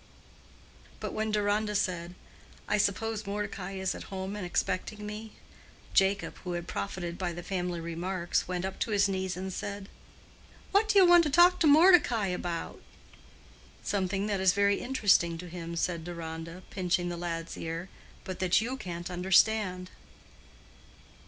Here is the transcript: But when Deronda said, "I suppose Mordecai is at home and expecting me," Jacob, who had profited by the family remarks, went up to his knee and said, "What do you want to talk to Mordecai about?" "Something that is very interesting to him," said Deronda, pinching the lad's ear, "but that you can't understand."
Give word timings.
But 0.99 1.13
when 1.13 1.31
Deronda 1.31 1.75
said, 1.75 2.15
"I 2.67 2.79
suppose 2.79 3.27
Mordecai 3.27 3.73
is 3.73 3.93
at 3.93 4.05
home 4.09 4.35
and 4.35 4.43
expecting 4.43 5.05
me," 5.05 5.33
Jacob, 5.93 6.39
who 6.39 6.53
had 6.53 6.67
profited 6.67 7.19
by 7.19 7.33
the 7.33 7.43
family 7.43 7.79
remarks, 7.79 8.47
went 8.47 8.65
up 8.65 8.79
to 8.79 8.89
his 8.89 9.07
knee 9.07 9.29
and 9.35 9.53
said, 9.53 9.89
"What 10.71 10.89
do 10.89 10.97
you 10.97 11.05
want 11.05 11.23
to 11.25 11.29
talk 11.29 11.59
to 11.59 11.67
Mordecai 11.67 12.25
about?" 12.29 12.81
"Something 13.83 14.25
that 14.25 14.41
is 14.41 14.53
very 14.53 14.79
interesting 14.79 15.37
to 15.37 15.47
him," 15.47 15.75
said 15.75 16.03
Deronda, 16.03 16.63
pinching 16.71 17.09
the 17.09 17.15
lad's 17.15 17.55
ear, 17.55 17.87
"but 18.23 18.39
that 18.39 18.59
you 18.59 18.77
can't 18.77 19.11
understand." 19.11 19.91